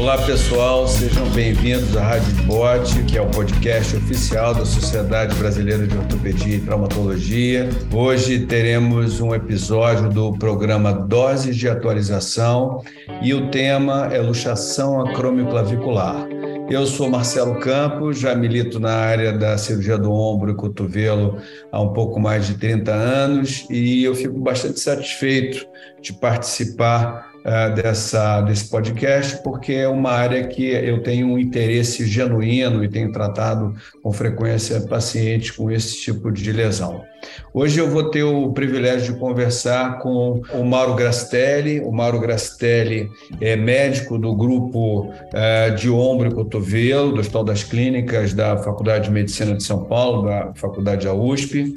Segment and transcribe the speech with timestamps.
[0.00, 5.86] Olá pessoal, sejam bem-vindos à Rádio Bote, que é o podcast oficial da Sociedade Brasileira
[5.86, 7.68] de Ortopedia e Traumatologia.
[7.92, 12.82] Hoje teremos um episódio do programa Doses de Atualização
[13.20, 16.26] e o tema é luxação acromioclavicular.
[16.70, 21.36] Eu sou Marcelo Campos, já milito na área da cirurgia do ombro e cotovelo
[21.70, 25.66] há um pouco mais de 30 anos e eu fico bastante satisfeito
[26.00, 32.06] de participar uh, dessa, desse podcast, porque é uma área que eu tenho um interesse
[32.06, 37.02] genuíno e tenho tratado com frequência pacientes com esse tipo de lesão.
[37.52, 41.80] Hoje eu vou ter o privilégio de conversar com o Mauro Grastelli.
[41.80, 47.64] O Mauro Grastelli é médico do grupo uh, de ombro e cotovelo do Hospital das
[47.64, 51.74] Clínicas da Faculdade de Medicina de São Paulo, da Faculdade da USP,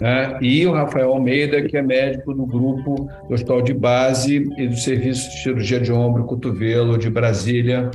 [0.00, 0.38] né?
[0.42, 4.76] e o Rafael Almeida, que é médico do grupo do Hospital de Base e do
[4.76, 7.90] Serviço de Cirurgia de Ombro e Cotovelo de Brasília.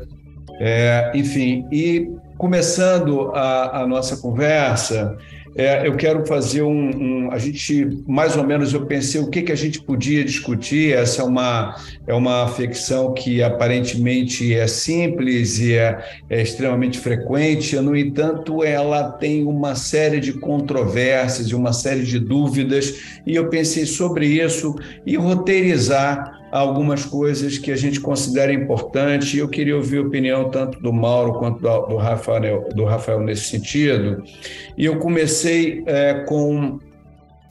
[0.59, 5.18] É, enfim, e começando a nossa conversa,
[5.55, 9.42] é, eu quero fazer um, um, A gente, mais ou menos, eu pensei o que,
[9.42, 10.94] que a gente podia discutir.
[10.94, 11.76] Essa é uma,
[12.08, 19.12] é uma ficção que aparentemente é simples e é, é extremamente frequente, no entanto, ela
[19.12, 24.76] tem uma série de controvérsias e uma série de dúvidas, e eu pensei sobre isso
[25.05, 29.38] e roteirizar algumas coisas que a gente considera importante.
[29.38, 34.24] Eu queria ouvir a opinião tanto do Mauro quanto do, Rafael, do Rafael nesse sentido.
[34.77, 36.80] E eu comecei é, com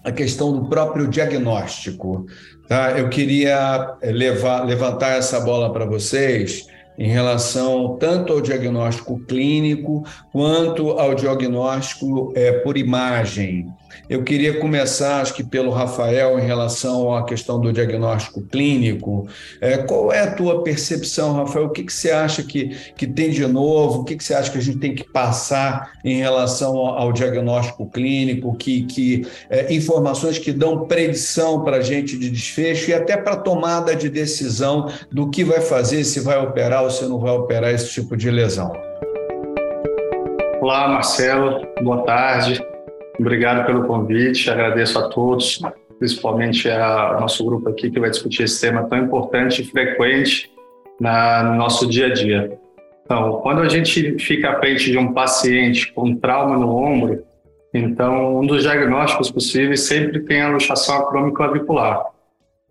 [0.02, 2.26] a questão do próprio diagnóstico.
[2.68, 2.98] Tá?
[2.98, 6.66] Eu queria é, levar, levantar essa bola para vocês
[6.98, 13.68] em relação tanto ao diagnóstico clínico quanto ao diagnóstico é, por imagem.
[14.08, 19.28] Eu queria começar, acho que pelo Rafael, em relação à questão do diagnóstico clínico.
[19.60, 21.66] É, qual é a tua percepção, Rafael?
[21.66, 24.00] O que, que você acha que, que tem de novo?
[24.00, 27.12] O que, que você acha que a gente tem que passar em relação ao, ao
[27.12, 28.56] diagnóstico clínico?
[28.56, 33.36] Que, que é, informações que dão predição para a gente de desfecho e até para
[33.36, 37.72] tomada de decisão do que vai fazer, se vai operar ou se não vai operar
[37.72, 38.72] esse tipo de lesão.
[40.60, 41.66] Olá, Marcelo.
[41.82, 42.60] Boa tarde.
[43.18, 45.60] Obrigado pelo convite, agradeço a todos,
[45.98, 50.50] principalmente ao nosso grupo aqui que vai discutir esse tema tão importante e frequente
[51.00, 52.58] na, no nosso dia a dia.
[53.04, 57.24] Então, quando a gente fica à frente de um paciente com trauma no ombro,
[57.74, 62.04] então um dos diagnósticos possíveis sempre tem a luxação acrômico-clavicular.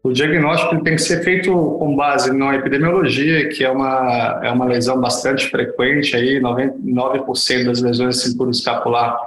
[0.01, 4.63] O diagnóstico tem que ser feito com base na epidemiologia, que é uma, é uma
[4.63, 9.17] lesão bastante frequente, aí 99% das lesões de cintura escapular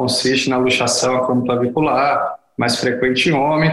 [0.00, 3.70] consiste na luxação acromioclavicular, mais frequente em homem.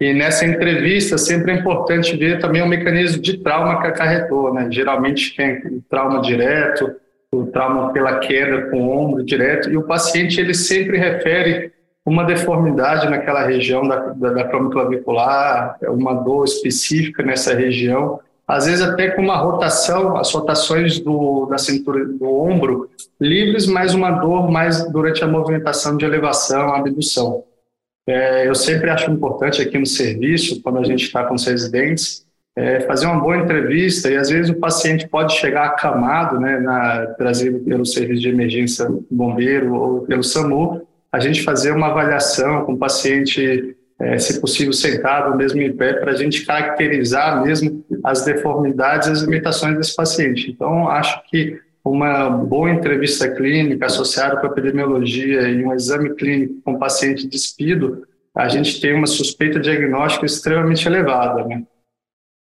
[0.00, 4.68] E nessa entrevista sempre é importante ver também o mecanismo de trauma que acarretou, né?
[4.70, 6.94] Geralmente tem trauma direto,
[7.32, 11.72] o trauma pela queda com o ombro direto, e o paciente ele sempre refere
[12.06, 14.44] uma deformidade naquela região da, da, da
[15.88, 21.56] uma dor específica nessa região, às vezes até com uma rotação, as rotações do, da
[21.56, 22.90] cintura do ombro
[23.20, 27.44] livres, mas uma dor mais durante a movimentação de elevação, abdução.
[28.06, 32.24] É, eu sempre acho importante aqui no serviço, quando a gente está com os residentes,
[32.56, 37.06] é, fazer uma boa entrevista e às vezes o paciente pode chegar acamado, né, na,
[37.18, 42.74] trazido pelo serviço de emergência bombeiro ou pelo SAMU, a gente fazer uma avaliação com
[42.74, 47.83] o paciente é, se possível sentado ou mesmo em pé, para a gente caracterizar mesmo
[48.04, 50.50] as deformidades as limitações desse paciente.
[50.50, 56.60] Então, acho que uma boa entrevista clínica associada com a epidemiologia e um exame clínico
[56.62, 61.62] com paciente despido, a gente tem uma suspeita diagnóstica extremamente elevada, né?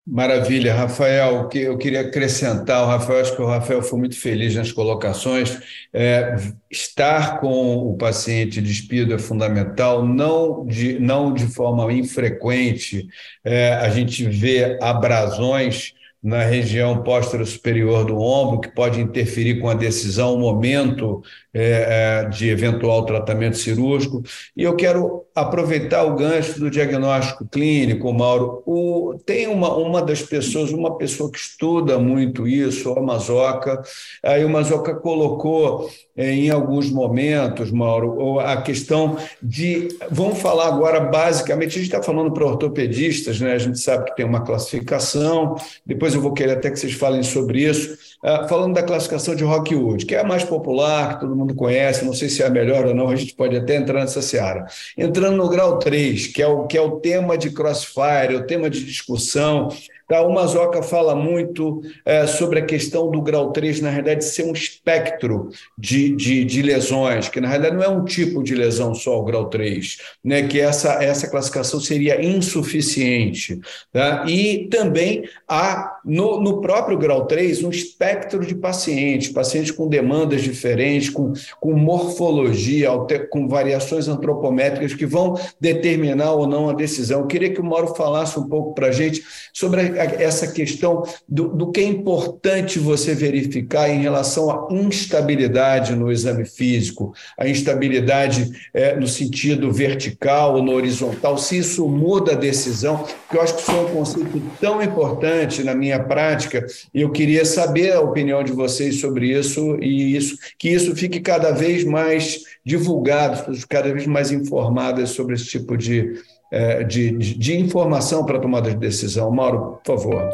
[0.06, 1.42] Maravilha, Rafael.
[1.42, 4.72] O que eu queria acrescentar, o Rafael, acho que o Rafael foi muito feliz nas
[4.72, 5.60] colocações.
[5.92, 6.36] É,
[6.70, 13.06] estar com o paciente despido é fundamental, não de, não de forma infrequente.
[13.44, 15.92] É, a gente vê abrasões
[16.22, 21.22] na região póstero superior do ombro, que pode interferir com a decisão, o momento
[21.52, 24.22] é, é, de eventual tratamento cirúrgico.
[24.54, 28.62] E eu quero aproveitar o gancho do diagnóstico clínico, Mauro.
[28.66, 33.82] O, tem uma, uma das pessoas, uma pessoa que estuda muito isso, a Mazoca,
[34.22, 35.88] aí o Mazoca colocou
[36.20, 39.88] em alguns momentos, Mauro, a questão de.
[40.10, 43.52] Vamos falar agora basicamente, a gente está falando para ortopedistas, né?
[43.52, 45.56] a gente sabe que tem uma classificação,
[45.86, 49.44] depois eu vou querer até que vocês falem sobre isso, uh, falando da classificação de
[49.44, 52.50] Rockwood, que é a mais popular, que todo mundo conhece, não sei se é a
[52.50, 54.66] melhor ou não, a gente pode até entrar nessa seara.
[54.98, 58.68] Entrando no grau 3, que é o, que é o tema de Crossfire, o tema
[58.68, 59.68] de discussão,
[60.10, 60.22] Tá?
[60.22, 64.52] O Mazoca fala muito é, sobre a questão do grau 3, na realidade, ser um
[64.52, 69.20] espectro de, de, de, lesões, que na realidade não é um tipo de lesão só,
[69.20, 70.42] o grau 3, né?
[70.48, 73.60] que essa, essa classificação seria insuficiente.
[73.92, 74.24] Tá?
[74.26, 80.42] E também há, no, no próprio grau 3, um espectro de pacientes, pacientes com demandas
[80.42, 82.88] diferentes, com, com morfologia,
[83.30, 87.20] com variações antropométricas que vão determinar ou não a decisão.
[87.20, 91.48] Eu queria que o Mauro falasse um pouco para a gente sobre essa questão do,
[91.48, 98.50] do que é importante você verificar em relação à instabilidade no exame físico, a instabilidade
[98.72, 103.54] é, no sentido vertical ou no horizontal, se isso muda a decisão, porque eu acho
[103.54, 106.64] que isso é um conceito tão importante na minha prática,
[106.94, 111.20] e eu queria saber a opinião de vocês sobre isso e isso, que isso fique
[111.20, 116.14] cada vez mais divulgado, cada vez mais informadas sobre esse tipo de,
[116.52, 119.30] é, de, de, de informação para tomada de decisão.
[119.30, 120.30] Mauro, por favor.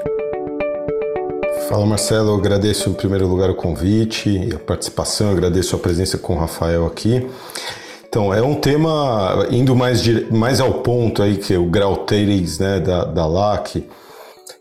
[1.68, 5.78] Fala Marcelo, eu agradeço em primeiro lugar o convite e a participação, eu agradeço a
[5.78, 7.26] presença com o Rafael aqui.
[8.08, 12.58] Então, é um tema indo mais, mais ao ponto aí, que é o grau 3
[12.60, 13.84] né, da, da LAC,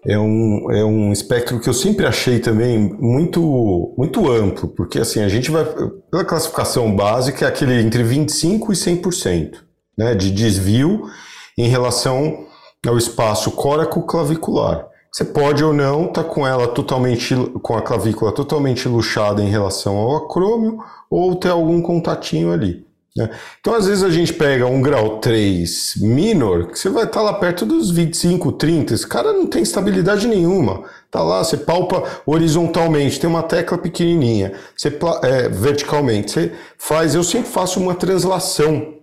[0.08, 5.22] é um, é um espectro que eu sempre achei também muito, muito amplo, porque assim,
[5.22, 5.66] a gente vai,
[6.12, 9.56] pela classificação básica, é aquele entre 25% e 100%
[9.98, 11.10] né, de desvio
[11.58, 12.46] em relação
[12.86, 14.88] ao espaço córaco-clavicular.
[15.12, 19.50] Você pode ou não estar tá com ela totalmente, com a clavícula totalmente luxada em
[19.50, 20.78] relação ao acrômio,
[21.10, 22.86] ou ter algum contatinho ali.
[23.16, 23.30] Né?
[23.62, 27.26] Então, às vezes, a gente pega um grau 3 minor, que você vai estar tá
[27.26, 30.84] lá perto dos 25, 30, esse cara não tem estabilidade nenhuma.
[31.10, 34.90] Tá lá, você palpa horizontalmente, tem uma tecla pequenininha, você
[35.24, 38.96] é, verticalmente, você faz, eu sempre faço uma translação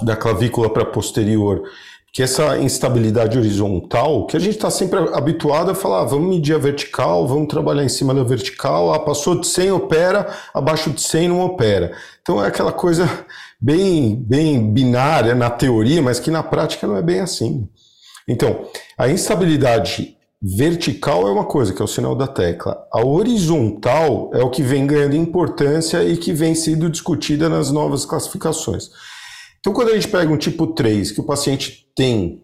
[0.00, 1.64] da clavícula para posterior,
[2.12, 6.54] que essa instabilidade horizontal, que a gente está sempre habituado a falar, ah, vamos medir
[6.54, 11.00] a vertical, vamos trabalhar em cima da vertical, ah, passou de 100 opera, abaixo de
[11.00, 11.92] 100 não opera.
[12.20, 13.08] Então é aquela coisa
[13.60, 17.68] bem, bem binária na teoria, mas que na prática não é bem assim.
[18.26, 18.66] Então,
[18.98, 22.86] a instabilidade vertical é uma coisa, que é o sinal da tecla.
[22.92, 28.04] A horizontal é o que vem ganhando importância e que vem sendo discutida nas novas
[28.04, 28.90] classificações.
[29.60, 32.42] Então, quando a gente pega um tipo 3, que o paciente tem,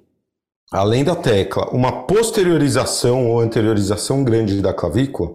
[0.70, 5.34] além da tecla, uma posteriorização ou anteriorização grande da clavícula,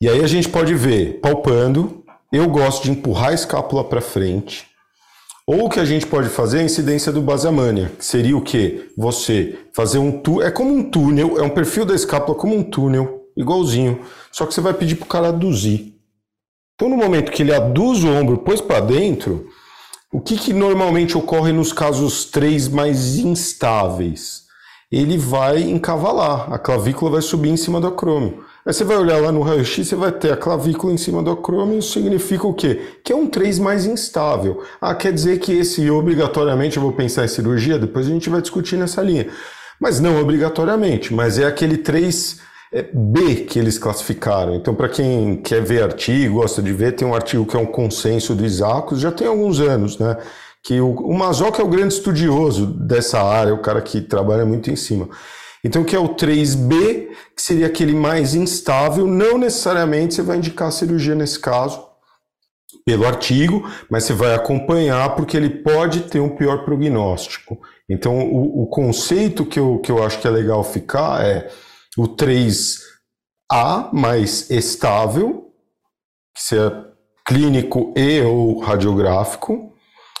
[0.00, 4.66] e aí a gente pode ver, palpando, eu gosto de empurrar a escápula para frente,
[5.46, 8.42] ou o que a gente pode fazer é a incidência do basamânia, que seria o
[8.42, 8.90] quê?
[8.96, 12.62] Você fazer um túnel, é como um túnel, é um perfil da escápula como um
[12.62, 14.00] túnel, igualzinho,
[14.32, 15.94] só que você vai pedir para o cara aduzir.
[16.74, 19.48] Então, no momento que ele aduz o ombro, pôs para dentro,
[20.12, 24.42] o que, que normalmente ocorre nos casos 3 mais instáveis?
[24.90, 28.44] Ele vai encavalar, a clavícula vai subir em cima do acrômio.
[28.66, 31.30] Aí você vai olhar lá no raio-x, você vai ter a clavícula em cima do
[31.30, 32.98] acrômio, isso significa o quê?
[33.04, 34.64] Que é um 3 mais instável.
[34.80, 37.78] Ah, quer dizer que esse obrigatoriamente eu vou pensar em cirurgia?
[37.78, 39.28] Depois a gente vai discutir nessa linha.
[39.80, 42.49] Mas não obrigatoriamente, mas é aquele 3 é
[42.92, 44.54] B que eles classificaram.
[44.54, 47.66] Então, para quem quer ver artigo, gosta de ver, tem um artigo que é um
[47.66, 50.16] consenso do Isacos, já tem alguns anos, né?
[50.62, 54.70] Que o, o Mazoca é o grande estudioso dessa área, o cara que trabalha muito
[54.70, 55.08] em cima.
[55.64, 60.70] Então, que é o 3B, que seria aquele mais instável, não necessariamente você vai indicar
[60.70, 61.84] cirurgia nesse caso,
[62.84, 67.60] pelo artigo, mas você vai acompanhar porque ele pode ter um pior prognóstico.
[67.88, 71.50] Então, o, o conceito que eu, que eu acho que é legal ficar é
[71.96, 75.52] o 3A mais estável,
[76.34, 76.86] que seja
[77.26, 79.72] clínico e ou radiográfico.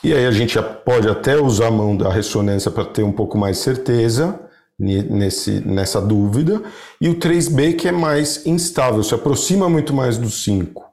[0.02, 3.36] E aí a gente pode até usar a mão da ressonância para ter um pouco
[3.36, 4.40] mais certeza
[4.78, 6.62] nesse, nessa dúvida.
[7.00, 10.89] E o 3B que é mais instável, se aproxima muito mais do 5.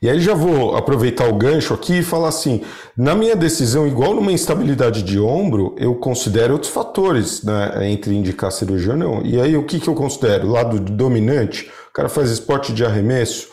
[0.00, 2.62] E aí já vou aproveitar o gancho aqui e falar assim:
[2.96, 8.52] na minha decisão, igual numa instabilidade de ombro, eu considero outros fatores né, entre indicar
[8.52, 9.22] cirurgia ou não.
[9.22, 10.50] E aí o que, que eu considero?
[10.50, 13.48] Lado dominante, o cara faz esporte de arremesso,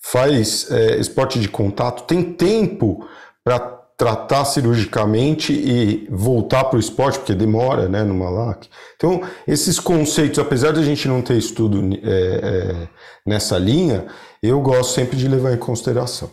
[0.00, 3.04] faz é, esporte de contato, tem tempo
[3.44, 8.68] para tratar cirurgicamente e voltar para o esporte, porque demora, né, numa LAC.
[8.94, 12.88] Então, esses conceitos, apesar de a gente não ter estudo é, é,
[13.26, 14.06] nessa linha,
[14.40, 16.30] eu gosto sempre de levar em consideração.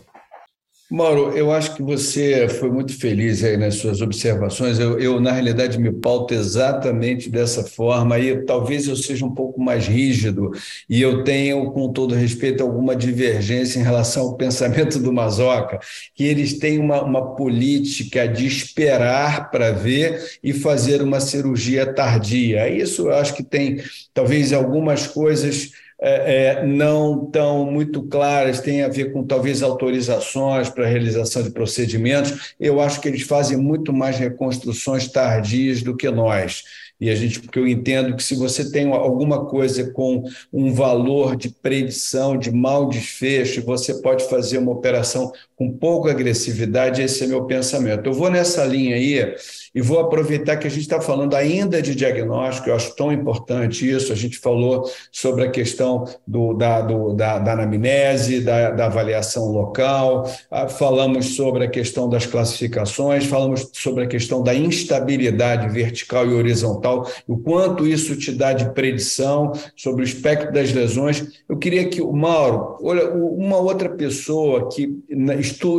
[0.88, 4.78] Mauro, eu acho que você foi muito feliz aí nas suas observações.
[4.78, 9.60] Eu, eu, na realidade, me pauto exatamente dessa forma e talvez eu seja um pouco
[9.60, 10.52] mais rígido
[10.88, 15.80] e eu tenho, com todo respeito, alguma divergência em relação ao pensamento do Mazoca,
[16.14, 22.68] que eles têm uma, uma política de esperar para ver e fazer uma cirurgia tardia.
[22.68, 23.82] Isso eu acho que tem,
[24.14, 30.68] talvez, algumas coisas é, é, não tão muito claras, tem a ver com talvez autorizações
[30.68, 32.54] para realização de procedimentos.
[32.60, 36.62] Eu acho que eles fazem muito mais reconstruções tardias do que nós.
[36.98, 41.36] E a gente, porque eu entendo que se você tem alguma coisa com um valor
[41.36, 47.26] de predição, de mau desfecho, você pode fazer uma operação com pouca agressividade, esse é
[47.26, 48.06] meu pensamento.
[48.06, 49.34] Eu vou nessa linha aí
[49.74, 53.90] e vou aproveitar que a gente está falando ainda de diagnóstico, eu acho tão importante
[53.90, 54.12] isso.
[54.12, 59.46] A gente falou sobre a questão do, da, do, da, da anamnese, da, da avaliação
[59.46, 66.26] local, ah, falamos sobre a questão das classificações, falamos sobre a questão da instabilidade vertical
[66.26, 71.26] e horizontal, o quanto isso te dá de predição sobre o espectro das lesões.
[71.48, 75.02] Eu queria que o Mauro, olha, uma outra pessoa que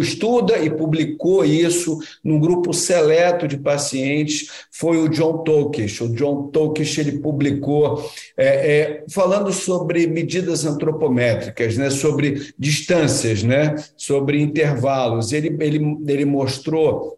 [0.02, 6.02] estuda e publicou isso num grupo seleto de pacientes foi o John Tokish.
[6.02, 13.76] O John Tokish ele publicou é, é, falando sobre medidas antropométricas, né, sobre distâncias, né,
[13.96, 15.32] sobre intervalos.
[15.32, 17.18] Ele, ele, ele mostrou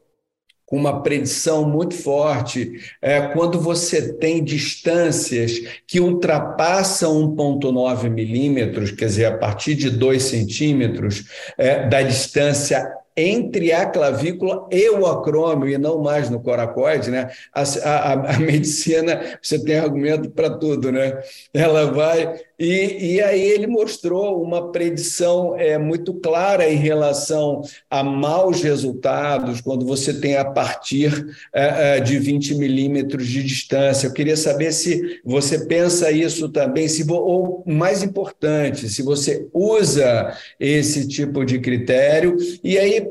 [0.70, 9.06] com uma predição muito forte, é, quando você tem distâncias que ultrapassam 1,9 milímetros, quer
[9.06, 11.26] dizer, a partir de 2 centímetros
[11.58, 17.32] é, da distância entre a clavícula e o acrômio, e não mais no coracoide, né?
[17.52, 21.20] A, a, a medicina, você tem argumento para tudo, né?
[21.52, 22.40] Ela vai.
[22.60, 29.62] E, e aí ele mostrou uma predição é, muito clara em relação a maus resultados
[29.62, 34.08] quando você tem a partir é, é de 20 milímetros de distância.
[34.08, 40.38] Eu queria saber se você pensa isso também, se, ou mais importante, se você usa
[40.60, 43.08] esse tipo de critério, e aí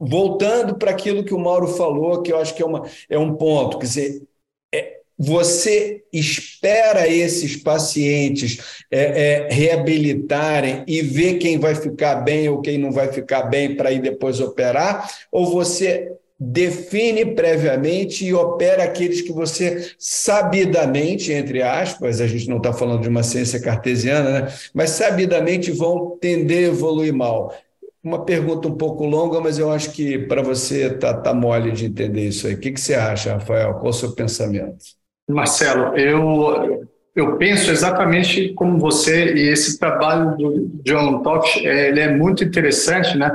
[0.00, 3.36] voltando para aquilo que o Mauro falou, que eu acho que é, uma, é um
[3.36, 4.22] ponto, quer dizer,
[5.18, 8.58] você espera esses pacientes
[8.90, 13.76] é, é, reabilitarem e ver quem vai ficar bem ou quem não vai ficar bem
[13.76, 16.12] para ir depois operar, ou você
[16.50, 23.02] define previamente e opera aqueles que você sabidamente, entre aspas, a gente não está falando
[23.02, 24.52] de uma ciência cartesiana, né?
[24.74, 27.54] mas sabidamente vão tender a evoluir mal.
[28.02, 31.86] Uma pergunta um pouco longa, mas eu acho que para você tá, tá mole de
[31.86, 32.54] entender isso aí.
[32.54, 33.74] O que, que você acha, Rafael?
[33.74, 35.01] Qual o seu pensamento?
[35.28, 42.00] Marcelo, eu, eu penso exatamente como você, e esse trabalho do John Tosh, é, ele
[42.00, 43.30] é muito interessante, né?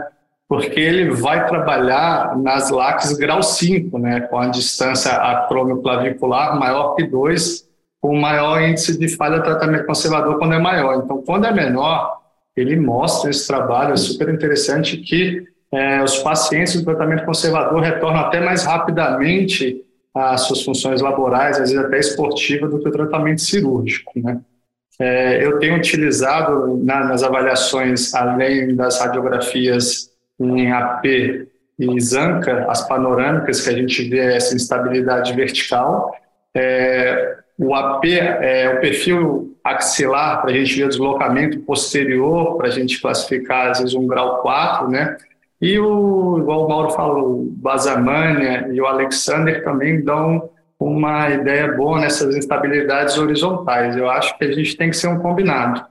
[0.50, 4.22] porque ele vai trabalhar nas LACs grau 5, né?
[4.22, 7.68] com a distância acromioclavicular maior que 2,
[8.00, 11.04] com maior índice de falha tratamento conservador quando é maior.
[11.04, 12.18] Então, quando é menor,
[12.56, 18.22] ele mostra esse trabalho, é super interessante, que é, os pacientes do tratamento conservador retornam
[18.22, 19.84] até mais rapidamente
[20.20, 24.12] às suas funções laborais, às vezes até esportivas, do que o tratamento cirúrgico.
[24.16, 24.40] Né?
[25.00, 31.06] É, eu tenho utilizado na, nas avaliações, além das radiografias em AP
[31.80, 36.16] e ZANCA, as panorâmicas, que a gente vê essa instabilidade vertical,
[36.56, 42.68] é, o AP é o perfil axilar, para a gente ver o deslocamento posterior, para
[42.68, 45.18] a gente classificar, às vezes, um grau 4, né?
[45.62, 50.50] E o, igual o Mauro falou, o Basamania e o Alexander também dão
[50.80, 53.98] uma ideia boa nessas instabilidades horizontais.
[53.98, 55.84] Eu acho que a gente tem que ser um combinado.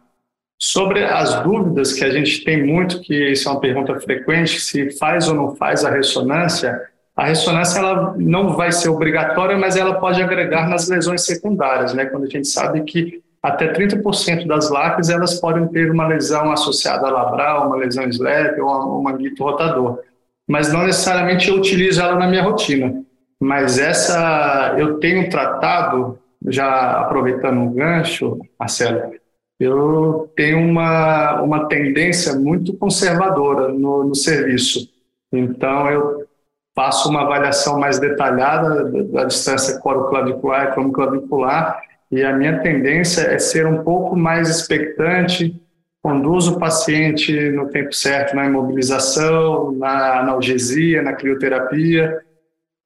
[0.58, 4.96] Sobre as dúvidas que a gente tem muito, que isso é uma pergunta frequente, se
[4.96, 6.80] faz ou não faz a ressonância,
[7.14, 12.06] a ressonância ela não vai ser obrigatória, mas ela pode agregar nas lesões secundárias, né?
[12.06, 17.06] Quando a gente sabe que até 30% das LACs elas podem ter uma lesão associada
[17.06, 20.00] a labral, uma lesão slep ou um manguito rotador.
[20.48, 23.04] Mas não necessariamente eu utilizo ela na minha rotina.
[23.40, 29.12] Mas essa eu tenho tratado, já aproveitando o gancho, Marcelo,
[29.60, 34.88] eu tenho uma, uma tendência muito conservadora no, no serviço.
[35.32, 36.26] Então, eu
[36.74, 43.22] faço uma avaliação mais detalhada da, da distância coroclavicular e cromoclavicular e a minha tendência
[43.22, 45.60] é ser um pouco mais expectante,
[46.02, 52.20] conduzo o paciente no tempo certo na imobilização, na analgesia, na crioterapia,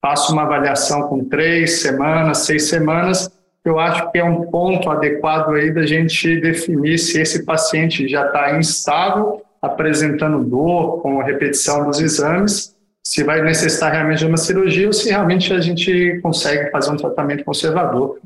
[0.00, 3.30] faço uma avaliação com três semanas, seis semanas,
[3.64, 8.26] eu acho que é um ponto adequado aí da gente definir se esse paciente já
[8.26, 12.74] está instável apresentando dor com a repetição dos exames,
[13.04, 16.96] se vai necessitar realmente de uma cirurgia ou se realmente a gente consegue fazer um
[16.96, 18.18] tratamento conservador.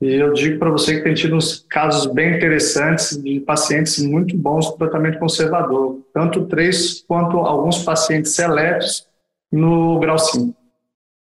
[0.00, 4.34] E eu digo para você que tem tido uns casos bem interessantes de pacientes muito
[4.36, 9.06] bons com tratamento conservador, tanto três quanto alguns pacientes seletos
[9.52, 10.54] no grau 5.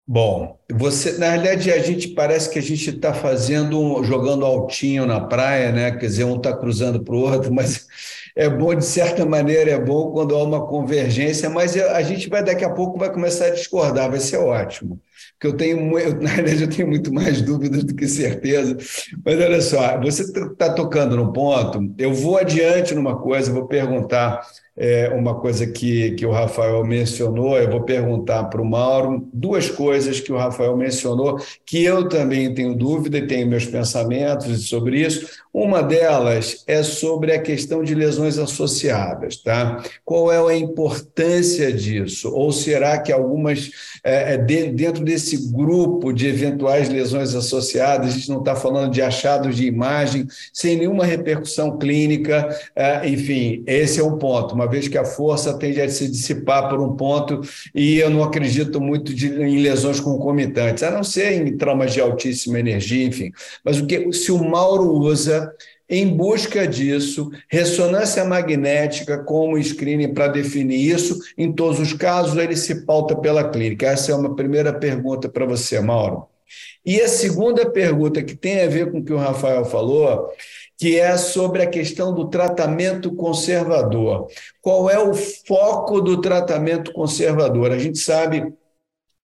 [0.08, 5.20] Bom, você, na realidade, a gente parece que a gente está fazendo, jogando altinho na
[5.20, 5.90] praia, né?
[5.90, 7.88] Quer dizer, um está cruzando para o outro, mas
[8.36, 12.44] é bom, de certa maneira, é bom quando há uma convergência, mas a gente vai
[12.44, 15.00] daqui a pouco vai começar a discordar, vai ser ótimo.
[15.32, 18.76] Porque eu tenho, eu, na verdade, eu tenho muito mais dúvidas do que certeza.
[19.24, 24.40] Mas olha só, você está tocando no ponto, eu vou adiante numa coisa, vou perguntar
[24.76, 29.70] é, uma coisa que, que o Rafael mencionou, eu vou perguntar para o Mauro duas
[29.70, 35.00] coisas que o Rafael mencionou, que eu também tenho dúvida e tenho meus pensamentos sobre
[35.00, 35.26] isso.
[35.52, 39.82] Uma delas é sobre a questão de lesões associadas, tá?
[40.04, 42.30] Qual é a importância disso?
[42.34, 43.70] Ou será que algumas,
[44.04, 49.00] é, é dentro desse grupo de eventuais lesões associadas, a gente não está falando de
[49.00, 54.54] achados de imagem, sem nenhuma repercussão clínica, é, enfim, esse é um ponto.
[54.54, 57.40] Uma vez que a força tende a se dissipar por um ponto,
[57.74, 62.00] e eu não acredito muito de, em lesões concomitantes, a não ser em traumas de
[62.00, 63.32] altíssima energia, enfim.
[63.64, 65.52] Mas o que se o Mauro usa
[65.88, 72.56] em busca disso, ressonância magnética como screening para definir isso, em todos os casos ele
[72.56, 73.86] se pauta pela clínica.
[73.86, 76.26] Essa é uma primeira pergunta para você, Mauro.
[76.84, 80.28] E a segunda pergunta, que tem a ver com o que o Rafael falou,
[80.78, 84.28] que é sobre a questão do tratamento conservador.
[84.60, 87.72] Qual é o foco do tratamento conservador?
[87.72, 88.52] A gente sabe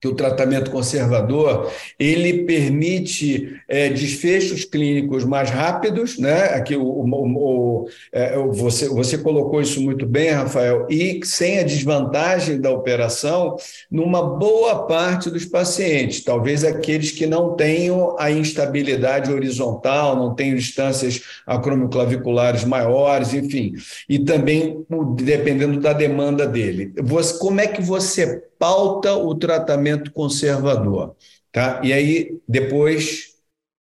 [0.03, 6.47] que o tratamento conservador ele permite é, desfechos clínicos mais rápidos, né?
[6.55, 11.63] Aqui o, o, o é, você, você colocou isso muito bem, Rafael, e sem a
[11.63, 13.55] desvantagem da operação
[13.89, 20.57] numa boa parte dos pacientes, talvez aqueles que não tenham a instabilidade horizontal, não tenham
[20.57, 23.75] distâncias acromioclaviculares maiores, enfim,
[24.09, 26.93] e também dependendo da demanda dele.
[27.01, 31.17] Você, como é que você pauta o tratamento conservador.
[31.51, 31.81] Tá?
[31.83, 33.35] E aí, depois,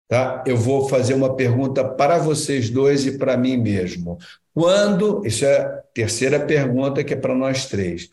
[0.08, 0.44] tá?
[0.48, 4.18] eu vou fazer uma pergunta para vocês dois e para mim mesmo.
[4.56, 8.10] Quando, isso é a terceira pergunta que é para nós três.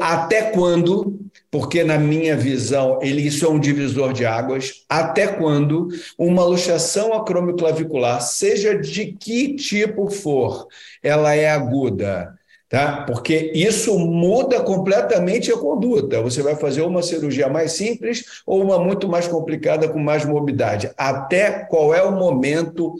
[0.00, 5.88] Até quando, porque na minha visão, ele, isso é um divisor de águas, até quando
[6.16, 10.66] uma luxação acromioclavicular, seja de que tipo for,
[11.02, 12.37] ela é aguda,
[12.68, 13.04] tá?
[13.06, 16.20] Porque isso muda completamente a conduta.
[16.22, 20.90] Você vai fazer uma cirurgia mais simples ou uma muito mais complicada com mais morbidade.
[20.96, 22.94] Até qual é o momento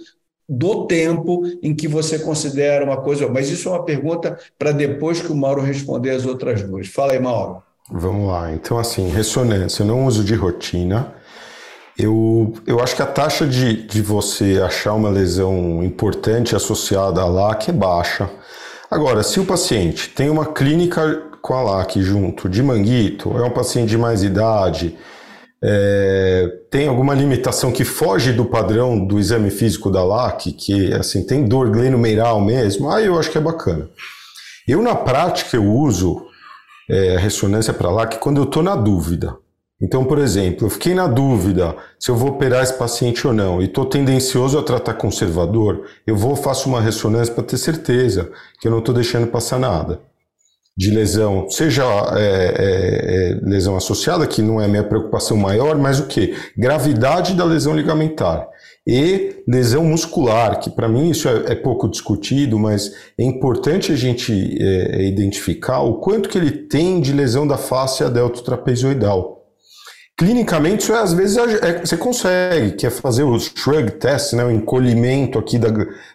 [0.48, 3.28] do tempo em que você considera uma coisa.
[3.28, 6.88] Mas isso é uma pergunta para depois que o Mauro responder as outras duas.
[6.88, 7.62] Fala aí, Mauro.
[7.90, 8.52] Vamos lá.
[8.52, 11.14] Então, assim, ressonância, eu não uso de rotina.
[11.98, 17.26] Eu, eu acho que a taxa de, de você achar uma lesão importante associada à
[17.26, 18.30] LAC é baixa.
[18.90, 23.50] Agora, se o paciente tem uma clínica com a LAC junto de manguito, é um
[23.50, 24.96] paciente de mais idade,
[25.62, 31.26] é, tem alguma limitação que foge do padrão do exame físico da LAC, que assim
[31.26, 33.90] tem dor glenomeral mesmo, aí eu acho que é bacana.
[34.66, 36.26] Eu na prática eu uso
[36.88, 39.36] é, ressonância para LAC quando eu estou na dúvida.
[39.80, 43.62] Então, por exemplo, eu fiquei na dúvida se eu vou operar esse paciente ou não
[43.62, 48.66] e estou tendencioso a tratar conservador, eu vou faço uma ressonância para ter certeza que
[48.66, 50.00] eu não estou deixando passar nada
[50.76, 51.82] de lesão, seja
[52.16, 56.36] é, é, é, lesão associada, que não é a minha preocupação maior, mas o que?
[56.56, 58.48] Gravidade da lesão ligamentar
[58.86, 63.96] e lesão muscular, que para mim isso é, é, pouco discutido, mas é importante a
[63.96, 69.37] gente é, identificar o quanto que ele tem de lesão da face delto trapezoidal.
[70.18, 74.44] Clinicamente, isso é, às vezes é, você consegue, que é fazer o shrug test, né,
[74.44, 75.68] o encolhimento aqui da,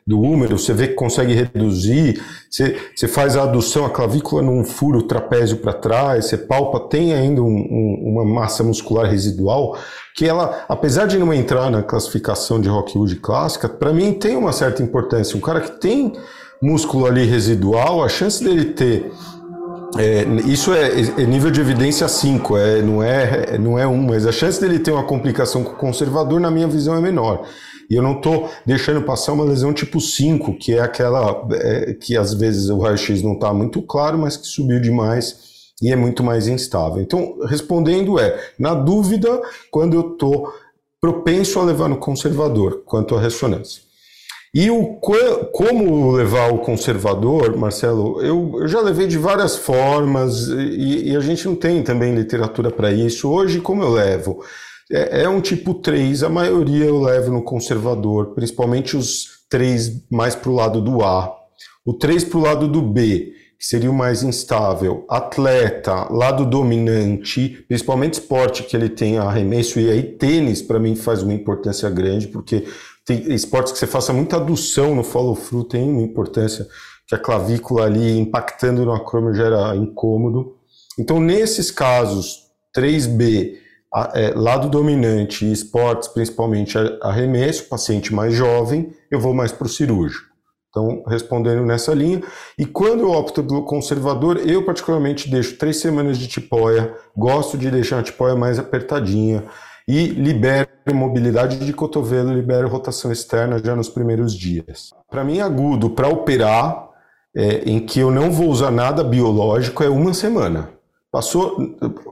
[0.06, 4.66] do húmero, você vê que consegue reduzir, você, você faz a adução, a clavícula num
[4.66, 9.78] furo trapézio para trás, você palpa, tem ainda um, um, uma massa muscular residual,
[10.14, 14.52] que ela, apesar de não entrar na classificação de Rockwood clássica, para mim tem uma
[14.52, 15.38] certa importância.
[15.38, 16.12] Um cara que tem
[16.62, 19.10] músculo ali residual, a chance dele ter
[19.98, 24.02] é, isso é, é, nível de evidência 5, é, não, é, não é 1, um,
[24.02, 27.48] mas a chance dele ter uma complicação com o conservador, na minha visão, é menor.
[27.90, 32.18] E eu não estou deixando passar uma lesão tipo 5, que é aquela é, que
[32.18, 36.24] às vezes o raio-x não está muito claro, mas que subiu demais e é muito
[36.24, 37.02] mais instável.
[37.02, 40.52] Então, respondendo é, na dúvida, quando eu estou
[41.00, 43.83] propenso a levar no conservador, quanto à ressonância.
[44.54, 45.00] E o
[45.52, 51.20] como levar o conservador, Marcelo, eu, eu já levei de várias formas e, e, a
[51.22, 53.28] gente não tem também literatura para isso.
[53.28, 54.44] Hoje, como eu levo?
[54.92, 60.36] É, é, um tipo 3, a maioria eu levo no conservador, principalmente os três mais
[60.36, 61.36] para o lado do A.
[61.84, 65.04] O 3 para o lado do B, que seria o mais instável.
[65.10, 71.24] Atleta, lado dominante, principalmente esporte que ele tem arremesso, e aí tênis para mim faz
[71.24, 72.66] uma importância grande, porque
[73.06, 76.68] tem esportes que você faça muita adução no follow-through, tem uma importância
[77.08, 80.58] que a clavícula ali impactando no acrômio gera incômodo.
[80.98, 82.44] Então, nesses casos,
[82.76, 83.58] 3B,
[84.14, 89.70] é, lado dominante e esportes, principalmente arremesso, paciente mais jovem, eu vou mais para o
[89.70, 90.34] cirúrgico.
[90.70, 92.24] Então, respondendo nessa linha.
[92.58, 97.70] E quando eu opto pelo conservador, eu particularmente deixo três semanas de tipóia, gosto de
[97.70, 99.44] deixar a tipóia mais apertadinha,
[99.88, 104.92] e libero mobilidade de cotovelo, libero rotação externa já nos primeiros dias.
[105.10, 106.90] Para mim, agudo para operar,
[107.36, 110.70] é, em que eu não vou usar nada biológico, é uma semana.
[111.12, 111.58] Passou,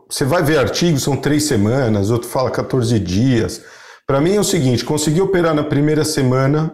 [0.08, 3.64] você vai ver artigos, são três semanas, outro fala 14 dias.
[4.06, 6.74] Para mim é o seguinte: consegui operar na primeira semana,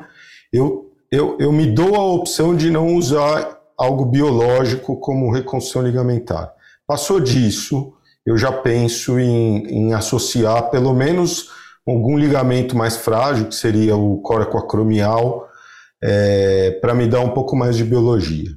[0.51, 6.51] eu, eu, eu me dou a opção de não usar algo biológico como reconstrução ligamentar.
[6.85, 7.93] Passou disso,
[8.27, 11.49] eu já penso em, em associar pelo menos
[11.87, 15.47] algum ligamento mais frágil, que seria o coracoacromial,
[16.03, 18.49] é, para me dar um pouco mais de biologia.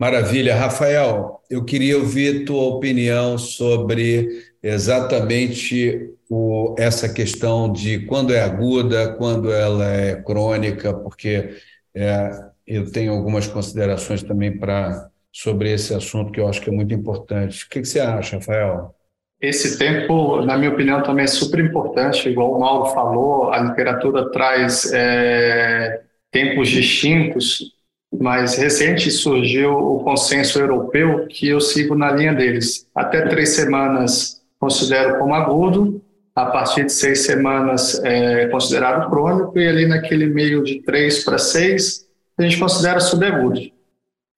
[0.00, 0.56] Maravilha.
[0.56, 9.12] Rafael, eu queria ouvir tua opinião sobre exatamente o, essa questão de quando é aguda,
[9.18, 11.58] quando ela é crônica, porque
[11.94, 12.30] é,
[12.66, 16.94] eu tenho algumas considerações também para sobre esse assunto que eu acho que é muito
[16.94, 17.64] importante.
[17.64, 18.94] O que, que você acha, Rafael?
[19.40, 22.28] Esse tempo, na minha opinião, também é super importante.
[22.28, 27.72] Igual o Mauro falou, a literatura traz é, tempos distintos,
[28.12, 32.88] mas recente surgiu o consenso europeu que eu sigo na linha deles.
[32.94, 36.02] Até três semanas considero como agudo,
[36.34, 41.38] a partir de seis semanas é considerado crônico e ali naquele meio de três para
[41.38, 43.60] seis a gente considera subagudo.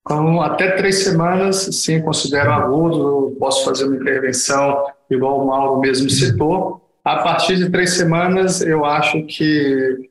[0.03, 6.09] Então, até três semanas, sim, considero agudo, posso fazer uma intervenção, igual o Mauro mesmo
[6.09, 6.81] citou.
[7.03, 10.09] A partir de três semanas, eu acho que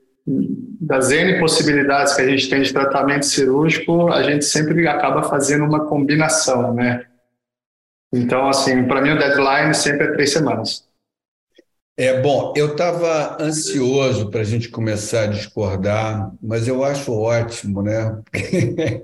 [0.81, 5.65] das N possibilidades que a gente tem de tratamento cirúrgico, a gente sempre acaba fazendo
[5.65, 7.05] uma combinação, né?
[8.13, 10.89] Então, assim, para mim o deadline sempre é três semanas.
[11.97, 17.83] É bom, eu estava ansioso para a gente começar a discordar, mas eu acho ótimo,
[17.83, 18.19] né?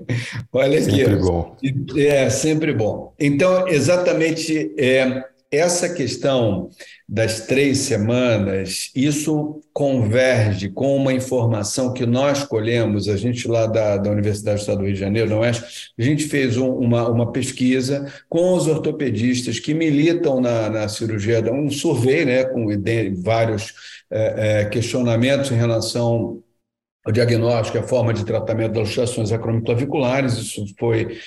[0.51, 0.91] Olha aqui.
[0.91, 1.55] Sempre bom.
[1.95, 3.13] É, sempre bom.
[3.19, 6.69] Então, exatamente é, essa questão
[7.07, 13.95] das três semanas, isso converge com uma informação que nós colhemos, a gente lá da,
[13.97, 15.51] da Universidade do Estado do Rio de Janeiro, não é?
[15.51, 21.41] A gente fez um, uma, uma pesquisa com os ortopedistas que militam na, na cirurgia,
[21.51, 22.67] um survey né, com
[23.23, 23.73] vários
[24.11, 26.41] é, é, questionamentos em relação
[27.07, 30.33] o diagnóstico, a forma de tratamento das luxações acromioclaviculares.
[30.33, 31.17] Isso foi.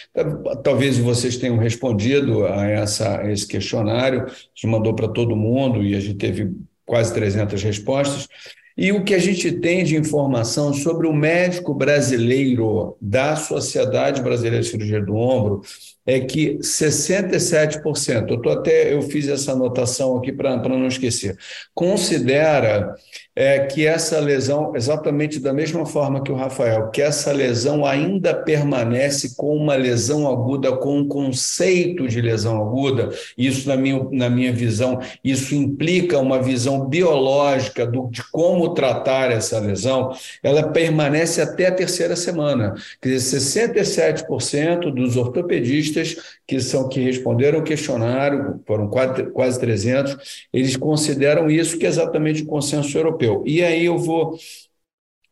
[0.62, 5.82] Talvez vocês tenham respondido a, essa, a esse questionário, a gente mandou para todo mundo
[5.82, 6.52] e a gente teve
[6.84, 8.28] quase 300 respostas.
[8.76, 14.60] E o que a gente tem de informação sobre o médico brasileiro da Sociedade Brasileira
[14.60, 15.62] de Cirurgia do Ombro
[16.06, 21.36] é que 67%, eu tô até eu fiz essa anotação aqui para não esquecer,
[21.74, 22.94] considera
[23.34, 28.34] é, que essa lesão, exatamente da mesma forma que o Rafael, que essa lesão ainda
[28.34, 33.08] permanece com uma lesão aguda, com um conceito de lesão aguda,
[33.38, 39.30] isso na minha, na minha visão, isso implica uma visão biológica do, de como tratar
[39.30, 42.74] essa lesão, ela permanece até a terceira semana.
[43.00, 45.89] Quer dizer, 67% dos ortopedistas
[46.46, 51.88] que são que responderam o questionário, foram quase, quase 300, eles consideram isso que é
[51.88, 53.42] exatamente o consenso europeu.
[53.46, 54.38] E aí eu vou,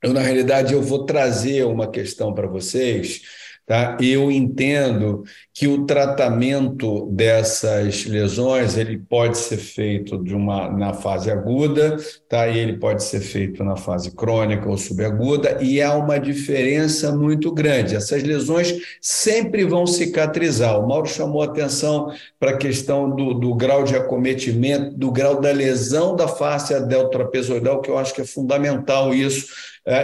[0.02, 3.22] eu na realidade eu vou trazer uma questão para vocês
[3.68, 3.98] Tá?
[4.00, 11.30] Eu entendo que o tratamento dessas lesões ele pode ser feito de uma, na fase
[11.30, 11.98] aguda,
[12.30, 12.48] tá?
[12.48, 17.52] e ele pode ser feito na fase crônica ou subaguda, e há uma diferença muito
[17.52, 17.94] grande.
[17.94, 20.80] Essas lesões sempre vão cicatrizar.
[20.80, 25.52] O Mauro chamou atenção para a questão do, do grau de acometimento, do grau da
[25.52, 29.48] lesão da face deltotrapezoidal, que eu acho que é fundamental isso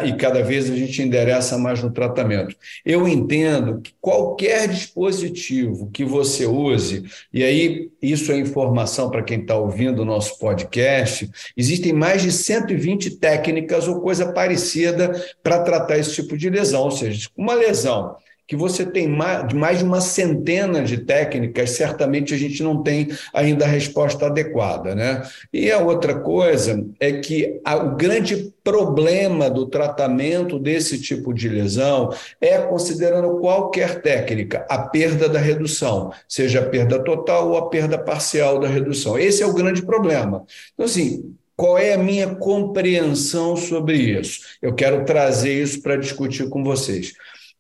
[0.06, 2.56] e cada vez a gente endereça mais no tratamento.
[2.84, 9.40] Eu entendo que qualquer dispositivo que você use, e aí isso é informação para quem
[9.40, 15.98] está ouvindo o nosso podcast, existem mais de 120 técnicas ou coisa parecida para tratar
[15.98, 20.82] esse tipo de lesão, ou seja, uma lesão que você tem mais de uma centena
[20.82, 24.94] de técnicas, certamente a gente não tem ainda a resposta adequada.
[24.94, 25.22] Né?
[25.52, 32.10] E a outra coisa é que o grande problema do tratamento desse tipo de lesão
[32.40, 37.98] é, considerando qualquer técnica, a perda da redução, seja a perda total ou a perda
[37.98, 39.18] parcial da redução.
[39.18, 40.44] Esse é o grande problema.
[40.72, 44.40] Então, assim, qual é a minha compreensão sobre isso?
[44.60, 47.12] Eu quero trazer isso para discutir com vocês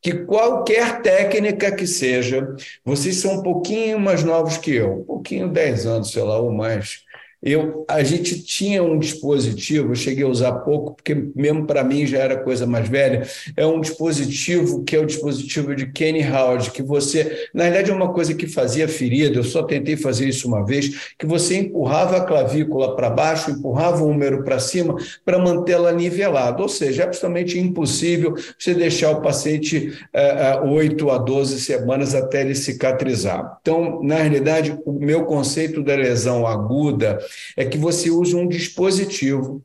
[0.04, 5.48] que qualquer técnica que seja, vocês são um pouquinho mais novos que eu, um pouquinho,
[5.48, 7.03] 10 anos, sei lá, ou mais,
[7.44, 12.06] eu, a gente tinha um dispositivo, eu cheguei a usar pouco, porque mesmo para mim
[12.06, 16.70] já era coisa mais velha, é um dispositivo que é o dispositivo de Kenny Howard,
[16.70, 20.48] que você, na verdade é uma coisa que fazia ferida, eu só tentei fazer isso
[20.48, 25.38] uma vez, que você empurrava a clavícula para baixo, empurrava o húmero para cima para
[25.38, 31.60] mantê-la nivelada, ou seja, é absolutamente impossível você deixar o paciente é, 8 a 12
[31.60, 33.58] semanas até ele cicatrizar.
[33.60, 37.18] Então, na realidade, o meu conceito da lesão aguda
[37.56, 39.64] é que você use um dispositivo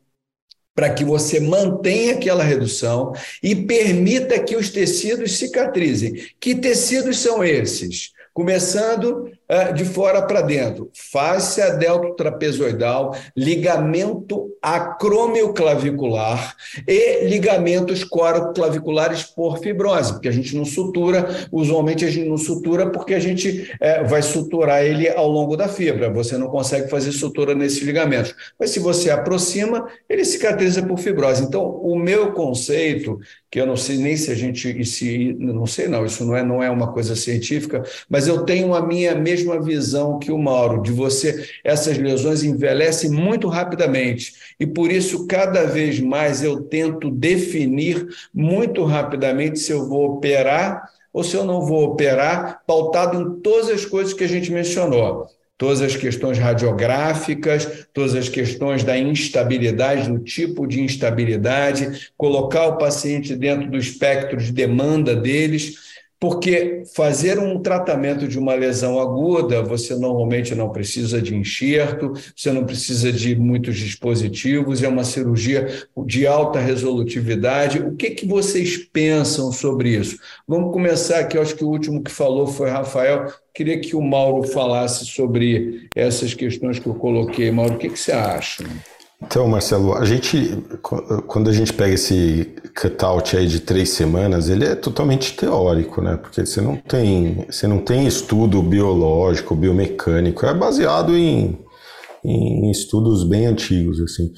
[0.75, 3.11] para que você mantenha aquela redução
[3.43, 6.13] e permita que os tecidos cicatrizem.
[6.39, 8.11] Que tecidos são esses?
[8.33, 9.29] Começando
[9.75, 16.55] de fora para dentro, face delto trapezoidal, ligamento acromioclavicular
[16.87, 22.89] e ligamentos coroclaviculares por fibrose, porque a gente não sutura, usualmente a gente não sutura
[22.89, 27.11] porque a gente uh, vai suturar ele ao longo da fibra, você não consegue fazer
[27.11, 28.35] sutura nesses ligamentos.
[28.59, 31.43] Mas se você aproxima, ele cicatriza por fibrose.
[31.43, 33.19] Então, o meu conceito
[33.51, 36.43] que eu não sei nem se a gente, se, não sei não, isso não é,
[36.43, 40.81] não é uma coisa científica, mas eu tenho a minha mesma visão que o Mauro,
[40.81, 47.09] de você, essas lesões envelhecem muito rapidamente, e por isso cada vez mais eu tento
[47.09, 53.41] definir muito rapidamente se eu vou operar ou se eu não vou operar, pautado em
[53.41, 55.25] todas as coisas que a gente mencionou.
[55.57, 62.77] Todas as questões radiográficas, todas as questões da instabilidade, do tipo de instabilidade, colocar o
[62.77, 69.63] paciente dentro do espectro de demanda deles porque fazer um tratamento de uma lesão aguda,
[69.63, 75.67] você normalmente não precisa de enxerto, você não precisa de muitos dispositivos, é uma cirurgia
[76.05, 77.79] de alta resolutividade.
[77.79, 80.19] O que, que vocês pensam sobre isso?
[80.45, 83.27] Vamos começar aqui, acho que o último que falou foi Rafael.
[83.53, 87.49] Queria que o Mauro falasse sobre essas questões que eu coloquei.
[87.49, 88.63] Mauro, o que, que você acha?
[89.21, 90.63] Então, Marcelo, a gente,
[91.27, 96.15] quando a gente pega esse cutout aí de três semanas, ele é totalmente teórico, né?
[96.15, 101.59] Porque você não tem, você não tem estudo biológico, biomecânico, é baseado em,
[102.23, 104.31] em estudos bem antigos, assim.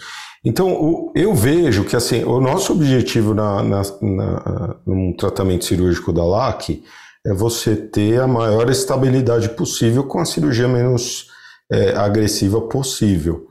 [0.43, 6.25] Então, eu vejo que, assim, o nosso objetivo na, na, na, num tratamento cirúrgico da
[6.25, 6.83] LAC
[7.23, 11.27] é você ter a maior estabilidade possível com a cirurgia menos
[11.71, 13.50] é, agressiva possível.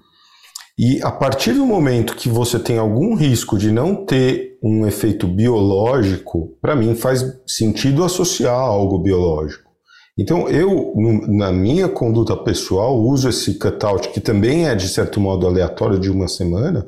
[0.83, 5.29] E a partir do momento que você tem algum risco de não ter um efeito
[5.29, 9.69] biológico, para mim faz sentido associar algo biológico.
[10.17, 10.95] Então, eu,
[11.29, 16.11] na minha conduta pessoal, uso esse cutout, que também é de certo modo aleatório de
[16.11, 16.87] uma semana,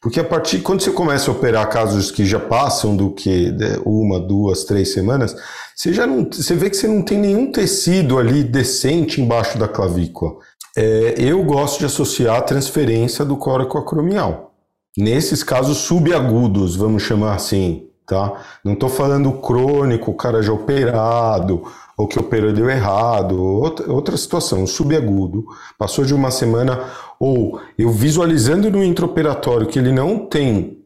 [0.00, 3.76] porque a partir quando você começa a operar casos que já passam do que né,
[3.84, 5.34] uma, duas, três semanas,
[5.74, 9.66] você já não, você vê que você não tem nenhum tecido ali decente embaixo da
[9.66, 10.34] clavícula
[10.76, 14.54] é, eu gosto de associar a transferência do córaco acromial.
[14.96, 18.42] Nesses casos subagudos, vamos chamar assim, tá?
[18.64, 21.62] Não estou falando crônico, o cara já operado,
[21.96, 25.44] ou que operou deu errado, outra, outra situação, subagudo,
[25.78, 26.80] passou de uma semana,
[27.20, 30.78] ou eu visualizando no intraoperatório que ele não tem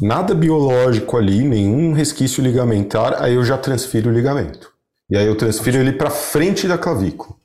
[0.00, 4.72] nada biológico ali, nenhum resquício ligamentar, aí eu já transfiro o ligamento.
[5.10, 7.36] E aí eu transfiro ele para frente da clavícula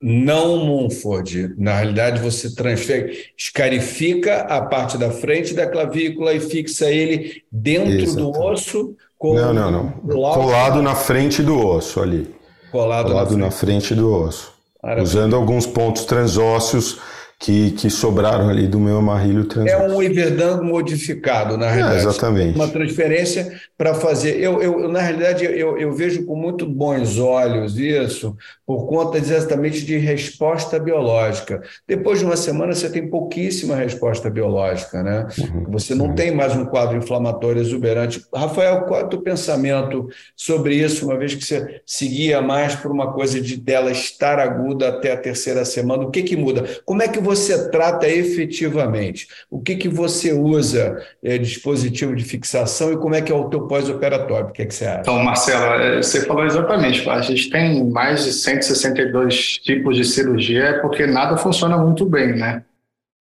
[0.00, 1.54] não Mumford.
[1.58, 8.14] Na realidade, você transfere, escarifica a parte da frente da clavícula e fixa ele dentro
[8.14, 8.96] do osso.
[9.18, 9.90] Com não, não, não.
[10.00, 12.34] Colado na frente do osso ali.
[12.72, 13.90] Colado, Colado na, frente.
[13.90, 13.94] na, frente.
[13.94, 14.54] do osso.
[14.82, 15.04] Maravilha.
[15.04, 16.98] Usando alguns pontos transósseos
[17.40, 19.82] que, que sobraram ali do meu amarrilho transverso.
[19.82, 22.04] É um Iverdango modificado, na realidade.
[22.04, 22.54] É, exatamente.
[22.54, 24.38] Uma transferência para fazer.
[24.38, 29.86] Eu, eu, na realidade, eu, eu vejo com muito bons olhos isso, por conta exatamente
[29.86, 31.62] de resposta biológica.
[31.88, 35.26] Depois de uma semana, você tem pouquíssima resposta biológica, né?
[35.38, 36.14] Uhum, você não uhum.
[36.14, 38.22] tem mais um quadro inflamatório exuberante.
[38.34, 42.92] Rafael, qual é o teu pensamento sobre isso, uma vez que você seguia mais por
[42.92, 46.04] uma coisa de dela estar aguda até a terceira semana?
[46.04, 46.68] O que, que muda?
[46.84, 47.29] Como é que você
[47.70, 49.28] trata efetivamente?
[49.50, 53.48] O que, que você usa é, dispositivo de fixação e como é que é o
[53.48, 54.48] teu pós-operatório?
[54.48, 55.00] O que, é que você acha?
[55.00, 57.08] Então, Marcelo, é, você falou exatamente.
[57.08, 62.36] A gente tem mais de 162 tipos de cirurgia é porque nada funciona muito bem,
[62.36, 62.64] né?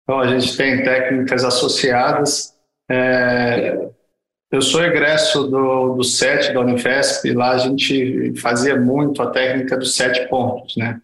[0.02, 2.54] Então, a gente tem técnicas associadas.
[2.90, 3.88] É,
[4.54, 9.30] eu sou egresso do, do SET da Unifesp e lá a gente fazia muito a
[9.30, 11.00] técnica dos sete pontos, né?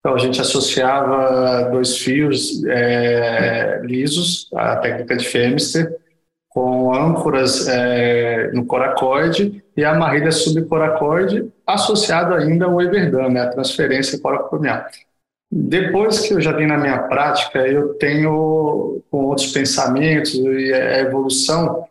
[0.00, 5.96] Então, a gente associava dois fios é, lisos, a técnica de Femister,
[6.48, 13.50] com âncoras é, no coracoide e a amarrilha subcoracoide, associado ainda ao Everdan, né, a
[13.50, 14.86] transferência coracoidal.
[15.50, 21.00] Depois que eu já vi na minha prática, eu tenho, com outros pensamentos e a
[21.00, 21.86] evolução,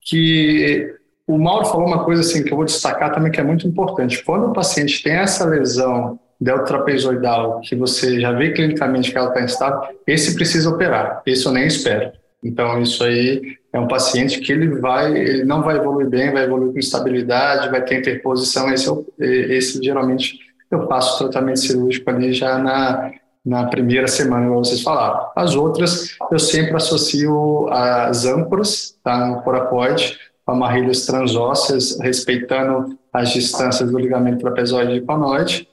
[0.00, 0.92] que
[1.26, 4.24] o Mauro falou uma coisa assim que eu vou destacar também que é muito importante.
[4.24, 9.42] Quando o paciente tem essa lesão deltotrapezoidal, que você já vê clinicamente que ela está
[9.42, 11.22] instável, esse precisa operar.
[11.26, 12.12] Esse eu nem espero.
[12.42, 16.44] Então, isso aí é um paciente que ele vai, ele não vai evoluir bem, vai
[16.44, 18.72] evoluir com estabilidade, vai ter interposição.
[18.72, 19.26] Esse, é
[19.56, 20.38] esse geralmente
[20.70, 23.12] eu faço tratamento cirúrgico ali já na,
[23.44, 25.26] na primeira semana, como vocês falaram.
[25.36, 33.90] As outras, eu sempre associo as âncoras, tá, no coracoide, amarrilhas transósseas, respeitando as distâncias
[33.90, 35.68] do ligamento trapezoide e conoide,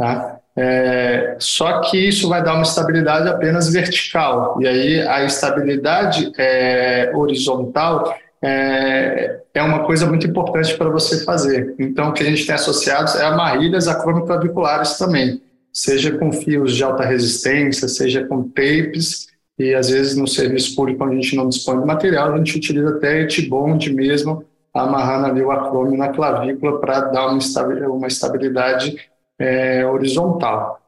[0.00, 0.40] tá?
[0.56, 7.12] É, só que isso vai dar uma estabilidade apenas vertical, e aí a estabilidade é,
[7.14, 11.74] horizontal é, é, uma coisa muito importante para você fazer.
[11.78, 16.82] Então, o que a gente tem associados é amarrilhas acromiclaviculares também, seja com fios de
[16.82, 21.46] alta resistência, seja com tapes, e às vezes no serviço público, quando a gente não
[21.46, 26.80] dispõe de material, a gente utiliza até etibond mesmo, amarrando ali o acrômio na clavícula
[26.80, 29.09] para dar uma estabilidade
[29.40, 30.78] é, horizontal.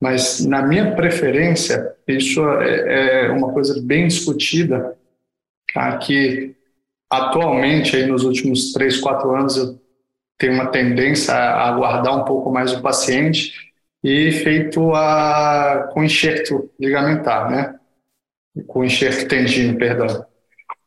[0.00, 4.96] Mas, na minha preferência, isso é, é uma coisa bem discutida,
[5.74, 5.98] tá?
[5.98, 6.56] que
[7.10, 9.78] atualmente, aí, nos últimos três, quatro anos, eu
[10.38, 13.52] tenho uma tendência a aguardar um pouco mais o paciente
[14.02, 17.78] e feito a, com enxerto ligamentar, né?
[18.66, 20.24] com enxerto tendino, perdão.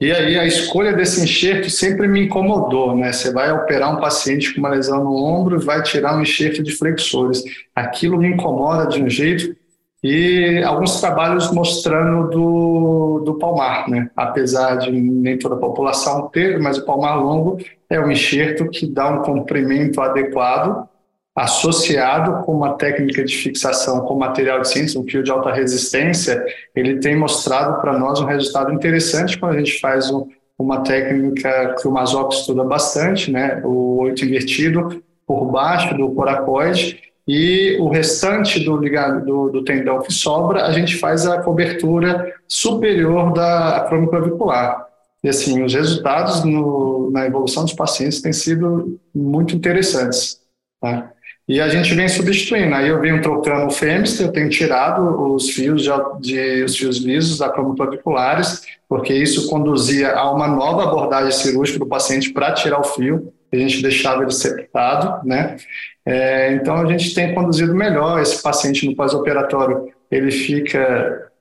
[0.01, 3.13] E aí a escolha desse enxerto sempre me incomodou, né?
[3.13, 6.63] Você vai operar um paciente com uma lesão no ombro e vai tirar um enxerto
[6.63, 7.43] de flexores.
[7.75, 9.55] Aquilo me incomoda de um jeito
[10.03, 14.09] e alguns trabalhos mostrando do, do palmar, né?
[14.15, 18.87] Apesar de nem toda a população ter, mas o palmar longo é um enxerto que
[18.87, 20.89] dá um comprimento adequado
[21.35, 26.43] associado com uma técnica de fixação com material de síntese, um fio de alta resistência,
[26.75, 30.27] ele tem mostrado para nós um resultado interessante quando a gente faz um,
[30.59, 36.99] uma técnica que o Mazoc estuda bastante, né, o oito invertido por baixo do coracoide
[37.27, 43.31] e o restante do, do, do tendão que sobra, a gente faz a cobertura superior
[43.31, 44.85] da acromiclavicular.
[45.23, 50.41] E assim, os resultados no, na evolução dos pacientes têm sido muito interessantes.
[50.81, 51.11] Tá?
[51.47, 52.73] E a gente vem substituindo.
[52.75, 56.97] Aí eu venho trocando o FEMST, eu tenho tirado os fios de, de os fios
[56.97, 62.83] lisos acromoclaviculares, porque isso conduzia a uma nova abordagem cirúrgica do paciente para tirar o
[62.83, 63.33] fio.
[63.51, 65.57] A gente deixava ele separado, né?
[66.05, 69.89] É, então a gente tem conduzido melhor esse paciente no pós-operatório.
[70.09, 71.31] Ele fica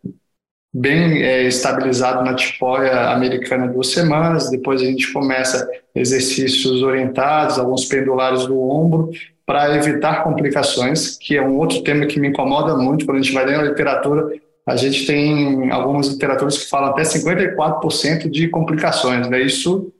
[0.72, 7.84] bem é, estabilizado na tipóia americana duas semanas, depois a gente começa exercícios orientados, alguns
[7.84, 9.10] pendulares do ombro,
[9.50, 13.34] para evitar complicações, que é um outro tema que me incomoda muito quando a gente
[13.34, 14.32] vai ler a literatura.
[14.64, 19.40] A gente tem algumas literaturas que falam até 54% de complicações, né?
[19.40, 19.92] Isso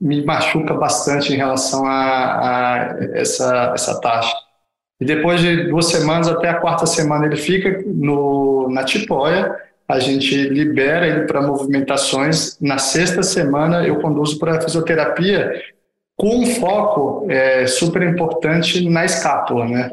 [0.00, 4.34] me machuca bastante em relação a, a essa, essa taxa.
[4.98, 9.54] E depois de duas semanas até a quarta semana ele fica no, na tipóia,
[9.86, 12.56] a gente libera ele para movimentações.
[12.58, 15.60] Na sexta semana eu conduzo para fisioterapia
[16.20, 19.90] com um foco é, super importante na escápula, né?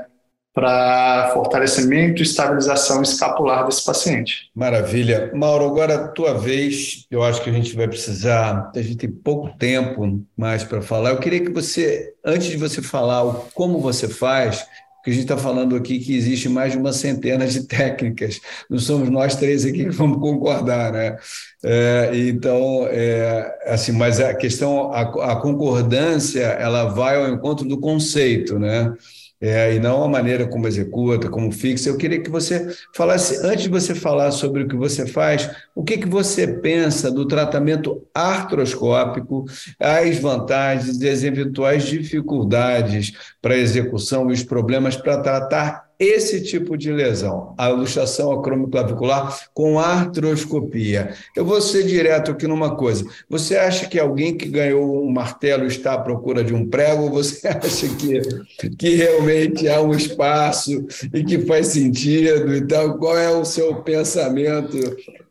[0.53, 4.49] Para fortalecimento e estabilização escapular desse paciente.
[4.53, 5.31] Maravilha.
[5.33, 9.09] Mauro, agora a tua vez, eu acho que a gente vai precisar, a gente tem
[9.09, 11.11] pouco tempo mais para falar.
[11.11, 14.67] Eu queria que você, antes de você falar o como você faz,
[15.07, 18.41] porque a gente está falando aqui que existe mais de uma centena de técnicas.
[18.69, 21.15] Não somos nós três aqui que vamos concordar, né?
[21.63, 27.79] É, então, é, assim, mas a questão, a, a concordância, ela vai ao encontro do
[27.79, 28.93] conceito, né?
[29.39, 31.89] É, e não a maneira como executa, como fixa.
[31.89, 35.83] Eu queria que você falasse, antes de você falar sobre o que você faz, o
[35.83, 39.45] que, que você pensa do tratamento artroscópico,
[39.79, 46.41] as vantagens e as eventuais dificuldades para a execução e os problemas para tratar esse
[46.41, 51.13] tipo de lesão, a luxação acromioclavicular com artroscopia.
[51.35, 53.03] Eu vou ser direto aqui numa coisa.
[53.27, 57.11] Você acha que alguém que ganhou um martelo está à procura de um prego ou
[57.11, 62.55] você acha que, que realmente há um espaço e que faz sentido?
[62.55, 64.77] Então, qual é o seu pensamento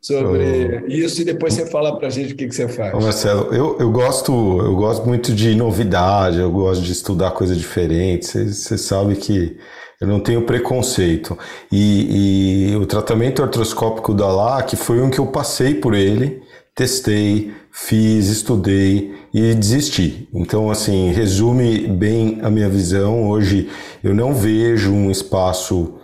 [0.01, 0.89] sobre oh.
[0.89, 1.23] isso?
[1.23, 2.93] E depois você fala para a gente o que, que você faz.
[2.93, 8.31] Marcelo, eu, eu, gosto, eu gosto muito de novidade, eu gosto de estudar coisas diferentes.
[8.31, 9.57] Você, você sabe que
[10.01, 11.39] eu não tenho preconceito.
[11.71, 16.43] E, e o tratamento artroscópico da LAC foi um que eu passei por ele,
[16.75, 20.29] testei, fiz, estudei e desisti.
[20.35, 23.29] Então, assim, resume bem a minha visão.
[23.29, 23.69] Hoje
[24.03, 25.96] eu não vejo um espaço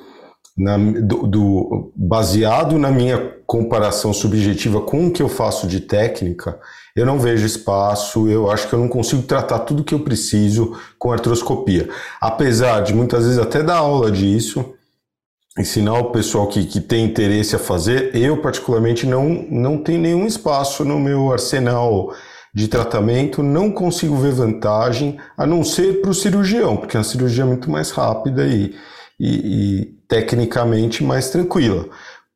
[0.57, 6.59] na, do, do, baseado na minha comparação subjetiva com o que eu faço de técnica,
[6.95, 10.77] eu não vejo espaço, eu acho que eu não consigo tratar tudo que eu preciso
[10.99, 11.89] com artroscopia.
[12.21, 14.75] Apesar de muitas vezes até dar aula disso,
[15.59, 20.27] ensinar o pessoal que, que tem interesse a fazer, eu particularmente não, não tenho nenhum
[20.27, 22.13] espaço no meu arsenal
[22.55, 27.45] de tratamento, não consigo ver vantagem, a não ser para o cirurgião, porque a cirurgia
[27.45, 28.75] é muito mais rápida e,
[29.19, 31.89] e, e tecnicamente mais tranquila.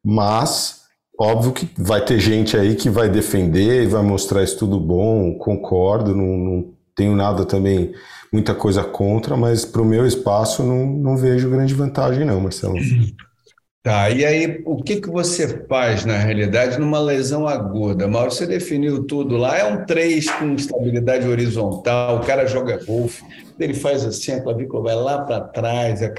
[0.02, 0.86] Mas
[1.18, 5.32] Óbvio que vai ter gente aí que vai defender e vai mostrar isso tudo bom,
[5.38, 7.94] concordo, não, não tenho nada também,
[8.30, 12.76] muita coisa contra, mas para o meu espaço não, não vejo grande vantagem não, Marcelo.
[13.86, 18.08] Tá, e aí o que, que você faz na realidade numa lesão aguda?
[18.08, 23.22] Mauro, você definiu tudo lá, é um 3 com estabilidade horizontal, o cara joga golfe,
[23.60, 26.10] ele faz assim, a clavícula vai lá para trás, a,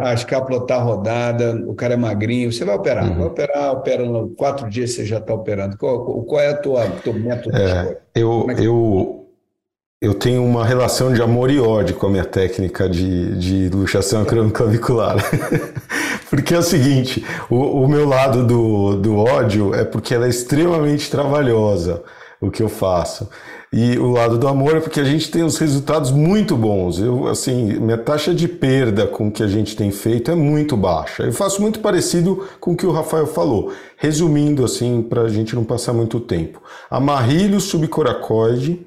[0.00, 3.18] a escápula está rodada, o cara é magrinho, você vai operar, uhum.
[3.18, 4.02] vai operar, opera
[4.34, 5.76] quatro dias você já está operando.
[5.76, 7.54] Qual, qual é a tua, teu método?
[7.54, 9.28] É, eu, é eu,
[10.00, 14.24] eu tenho uma relação de amor e ódio com a minha técnica de, de luxação
[14.24, 15.16] clavicular.
[16.30, 20.28] porque é o seguinte, o, o meu lado do, do ódio é porque ela é
[20.28, 22.02] extremamente trabalhosa,
[22.40, 23.28] o que eu faço.
[23.72, 26.98] E o lado do amor é porque a gente tem os resultados muito bons.
[26.98, 30.76] Eu, assim, minha taxa de perda com o que a gente tem feito é muito
[30.76, 31.24] baixa.
[31.24, 33.72] Eu faço muito parecido com o que o Rafael falou.
[33.96, 36.62] Resumindo, assim, para a gente não passar muito tempo.
[36.88, 38.86] Amarrilho subcoracoide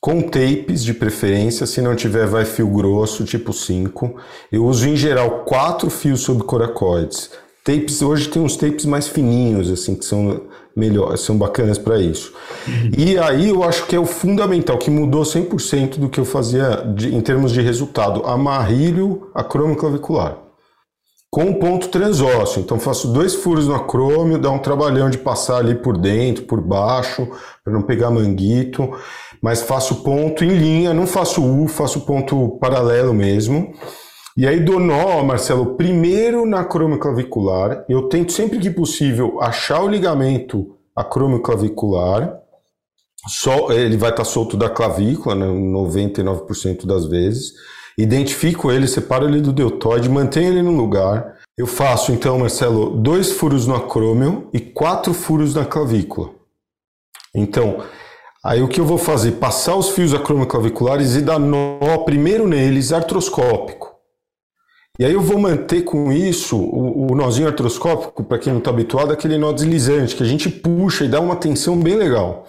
[0.00, 4.16] com tapes de preferência, se não tiver vai fio grosso, tipo 5.
[4.50, 7.30] Eu uso em geral quatro fios subcoracoides.
[7.62, 10.40] Tapes, hoje tem uns tapes mais fininhos, assim, que são
[10.74, 12.32] melhor, são bacanas para isso.
[12.96, 16.76] E aí eu acho que é o fundamental, que mudou 100% do que eu fazia
[16.94, 20.38] de, em termos de resultado, amarrilho acromioclavicular.
[21.30, 25.76] Com ponto transósseo, então faço dois furos no acrômio, dá um trabalhão de passar ali
[25.76, 27.28] por dentro, por baixo,
[27.62, 28.90] para não pegar manguito,
[29.42, 33.72] mas faço ponto em linha, não faço U, faço ponto paralelo mesmo.
[34.36, 37.84] E aí dou nó, Marcelo, primeiro na acromioclavicular.
[37.88, 42.38] Eu tento sempre que possível achar o ligamento acromioclavicular.
[43.26, 47.52] Só, ele vai estar solto da clavícula, né, 99% das vezes.
[47.98, 51.36] Identifico ele, separo ele do deltoide, mantenho ele no lugar.
[51.58, 56.30] Eu faço então, Marcelo, dois furos no acrômio e quatro furos na clavícula.
[57.34, 57.82] Então,
[58.44, 59.32] aí o que eu vou fazer?
[59.32, 63.90] Passar os fios acromioclaviculares e dar nó primeiro neles, artroscópico.
[64.98, 68.70] E aí eu vou manter com isso o, o nozinho artroscópico, para quem não está
[68.70, 72.46] habituado, aquele nó deslizante, que a gente puxa e dá uma tensão bem legal.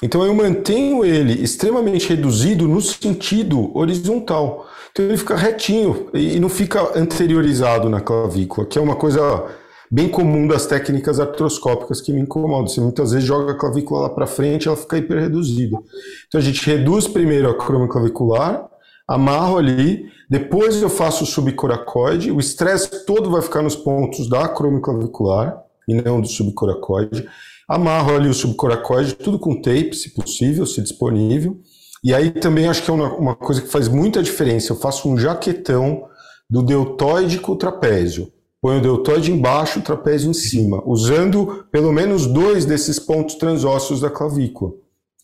[0.00, 4.68] Então eu mantenho ele extremamente reduzido no sentido horizontal.
[4.92, 9.46] Então ele fica retinho e não fica anteriorizado na clavícula, que é uma coisa
[9.90, 12.66] bem comum das técnicas artroscópicas que me incomodam.
[12.66, 15.78] Você muitas vezes joga a clavícula lá para frente, ela fica hiper reduzida.
[16.26, 18.68] Então a gente reduz primeiro a croma clavicular,
[19.06, 24.44] amarro ali, depois eu faço o subcoracoide, o estresse todo vai ficar nos pontos da
[24.44, 27.26] acromioclavicular e não do subcoracoide.
[27.66, 31.58] Amarro ali o subcoracoide, tudo com tape, se possível, se disponível.
[32.04, 34.72] E aí também acho que é uma, uma coisa que faz muita diferença.
[34.72, 36.04] Eu faço um jaquetão
[36.48, 38.32] do deltoide com o trapézio.
[38.60, 44.00] Põe o deltoide embaixo, o trapézio em cima, usando pelo menos dois desses pontos transósseos
[44.00, 44.72] da clavícula.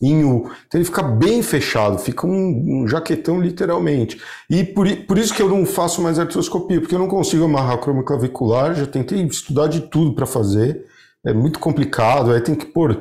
[0.01, 0.49] em U.
[0.67, 4.21] Então ele fica bem fechado, fica um, um jaquetão literalmente.
[4.49, 7.79] E por, por, isso que eu não faço mais artroscopia, porque eu não consigo amarrar
[7.79, 10.85] cromoclavicular, já tentei estudar de tudo para fazer,
[11.25, 12.99] é muito complicado, aí tem que pôr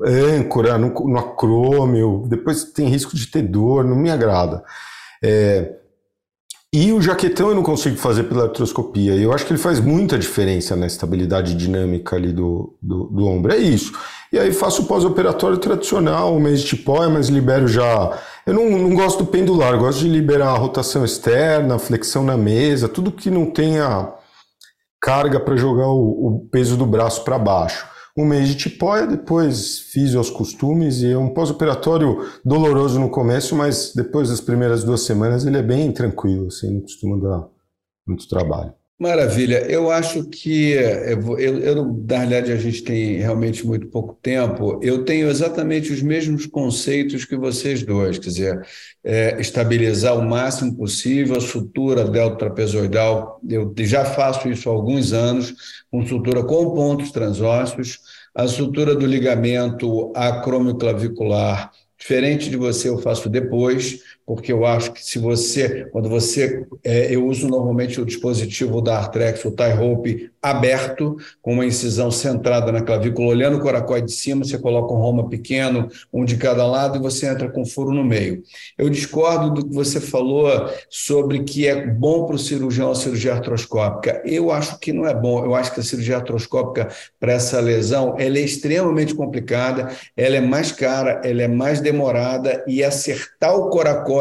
[0.00, 4.64] âncora no, no acrômio, depois tem risco de ter dor, não me agrada.
[5.22, 5.74] É,
[6.74, 9.14] e o jaquetão eu não consigo fazer pela artroscopia.
[9.14, 13.52] Eu acho que ele faz muita diferença na estabilidade dinâmica ali do, do, do ombro.
[13.52, 13.92] É isso.
[14.32, 18.18] E aí faço o pós-operatório tradicional, um mês de tipóia, mas libero já.
[18.44, 22.88] Eu não, não gosto do pendular, gosto de liberar a rotação externa, flexão na mesa,
[22.88, 24.12] tudo que não tenha
[25.00, 29.78] carga para jogar o, o peso do braço para baixo um mês de tipóia, depois
[29.78, 35.02] fiz os costumes e é um pós-operatório doloroso no começo, mas depois das primeiras duas
[35.02, 37.48] semanas ele é bem tranquilo, assim, não costuma dar
[38.06, 38.72] muito trabalho.
[38.98, 39.58] Maravilha.
[39.70, 44.80] Eu acho que, eu, eu, na realidade, a gente tem realmente muito pouco tempo.
[44.82, 48.66] Eu tenho exatamente os mesmos conceitos que vocês dois, quer dizer,
[49.04, 53.38] é, estabilizar o máximo possível a sutura deltotrapezoidal.
[53.46, 55.54] Eu já faço isso há alguns anos,
[55.90, 57.98] com sutura com pontos transósseos,
[58.34, 65.06] a sutura do ligamento acromioclavicular Diferente de você, eu faço depois, porque eu acho que
[65.06, 70.32] se você, quando você, é, eu uso normalmente o dispositivo da Artrex, o tie rope
[70.42, 74.96] aberto, com uma incisão centrada na clavícula, olhando o coracoide de cima, você coloca um
[74.96, 78.42] roma pequeno, um de cada lado, e você entra com furo no meio.
[78.76, 83.34] Eu discordo do que você falou sobre que é bom para o cirurgião a cirurgia
[83.34, 84.22] artroscópica.
[84.24, 85.44] Eu acho que não é bom.
[85.44, 86.88] Eu acho que a cirurgia artroscópica
[87.20, 92.64] para essa lesão, ela é extremamente complicada, ela é mais cara, ela é mais demorada
[92.66, 94.15] e acertar o coracoide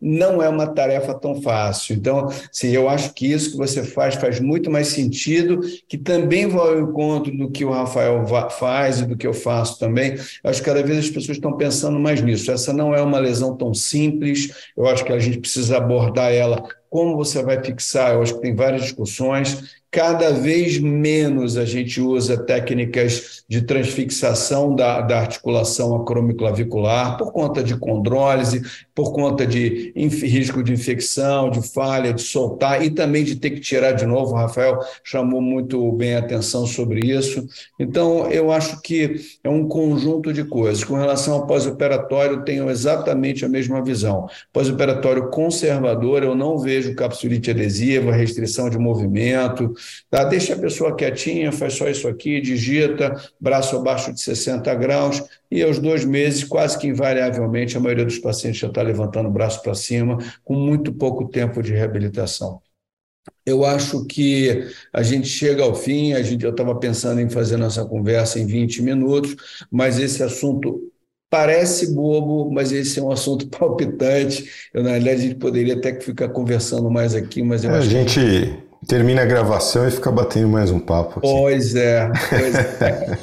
[0.00, 1.94] não é uma tarefa tão fácil.
[1.94, 6.46] Então, sim, eu acho que isso que você faz faz muito mais sentido que também
[6.46, 10.14] vai ao encontro do que o Rafael faz e do que eu faço também.
[10.42, 12.50] Eu acho que cada vez as pessoas estão pensando mais nisso.
[12.50, 16.62] Essa não é uma lesão tão simples, eu acho que a gente precisa abordar ela
[16.90, 19.79] como você vai fixar, eu acho que tem várias discussões.
[19.92, 27.60] Cada vez menos a gente usa técnicas de transfixação da, da articulação acromiclavicular por conta
[27.60, 28.62] de condrólise,
[28.94, 33.58] por conta de risco de infecção, de falha, de soltar e também de ter que
[33.58, 34.32] tirar de novo.
[34.32, 37.44] O Rafael chamou muito bem a atenção sobre isso.
[37.76, 40.84] Então, eu acho que é um conjunto de coisas.
[40.84, 44.28] Com relação ao pós-operatório, tenho exatamente a mesma visão.
[44.52, 49.74] Pós-operatório conservador, eu não vejo capsulite adesiva, restrição de movimento,
[50.10, 50.24] Tá?
[50.24, 55.62] Deixa a pessoa quietinha, faz só isso aqui, digita, braço abaixo de 60 graus, e
[55.62, 59.62] aos dois meses, quase que invariavelmente, a maioria dos pacientes já está levantando o braço
[59.62, 62.60] para cima, com muito pouco tempo de reabilitação.
[63.44, 67.56] Eu acho que a gente chega ao fim, a gente, eu estava pensando em fazer
[67.56, 69.36] nossa conversa em 20 minutos,
[69.70, 70.90] mas esse assunto
[71.30, 74.50] parece bobo, mas esse é um assunto palpitante.
[74.74, 77.88] Eu, na realidade, a gente poderia até ficar conversando mais aqui, mas eu é, acho
[77.88, 78.69] a gente que...
[78.86, 81.18] Termina a gravação e fica batendo mais um papo.
[81.18, 81.28] Aqui.
[81.28, 83.18] Pois é, pois é.